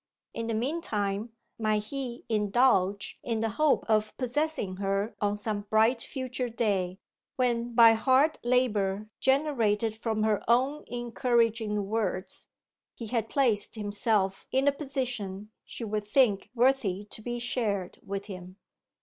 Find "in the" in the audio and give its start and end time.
0.33-0.55, 3.21-3.49